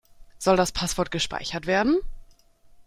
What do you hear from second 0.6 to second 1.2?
Passwort